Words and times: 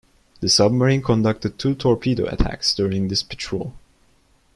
The 0.39 0.49
submarine 0.49 1.03
conducted 1.03 1.59
two 1.59 1.75
torpedo 1.75 2.25
attacks 2.25 2.73
during 2.73 3.07
this 3.07 3.21
patrol. 3.21 3.75